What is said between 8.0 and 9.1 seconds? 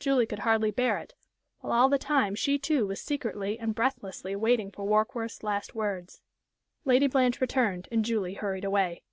Julie hurried away.